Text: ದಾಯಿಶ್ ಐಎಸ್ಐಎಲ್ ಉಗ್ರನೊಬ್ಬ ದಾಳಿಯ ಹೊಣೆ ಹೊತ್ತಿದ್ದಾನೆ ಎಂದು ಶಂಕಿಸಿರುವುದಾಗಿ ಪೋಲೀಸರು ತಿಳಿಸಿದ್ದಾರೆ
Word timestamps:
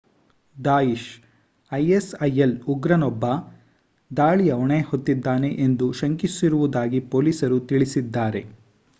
ದಾಯಿಶ್ 0.55 1.09
ಐಎಸ್ಐಎಲ್ 1.71 2.55
ಉಗ್ರನೊಬ್ಬ 2.67 3.25
ದಾಳಿಯ 4.11 4.53
ಹೊಣೆ 4.53 4.79
ಹೊತ್ತಿದ್ದಾನೆ 4.81 5.51
ಎಂದು 5.65 5.87
ಶಂಕಿಸಿರುವುದಾಗಿ 5.93 7.01
ಪೋಲೀಸರು 7.11 7.59
ತಿಳಿಸಿದ್ದಾರೆ 7.69 8.43